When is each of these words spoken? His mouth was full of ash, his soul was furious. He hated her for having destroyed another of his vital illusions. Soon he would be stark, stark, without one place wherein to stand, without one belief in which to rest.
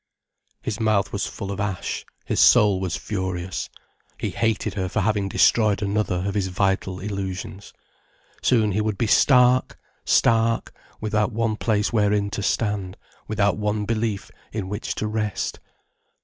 His 0.63 0.79
mouth 0.79 1.13
was 1.13 1.27
full 1.27 1.51
of 1.51 1.59
ash, 1.59 2.07
his 2.25 2.39
soul 2.39 2.79
was 2.79 2.95
furious. 2.95 3.69
He 4.17 4.31
hated 4.31 4.73
her 4.73 4.89
for 4.89 5.01
having 5.01 5.29
destroyed 5.29 5.83
another 5.83 6.23
of 6.25 6.33
his 6.33 6.47
vital 6.47 6.99
illusions. 6.99 7.71
Soon 8.41 8.71
he 8.71 8.81
would 8.81 8.97
be 8.97 9.05
stark, 9.05 9.77
stark, 10.03 10.73
without 10.99 11.31
one 11.31 11.55
place 11.55 11.93
wherein 11.93 12.31
to 12.31 12.41
stand, 12.41 12.97
without 13.27 13.57
one 13.57 13.85
belief 13.85 14.31
in 14.51 14.69
which 14.69 14.95
to 14.95 15.05
rest. 15.07 15.59